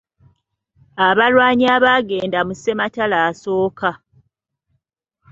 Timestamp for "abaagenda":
1.75-2.39